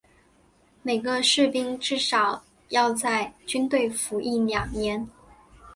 [0.81, 5.07] 每个士兵至少要在军队服役两年。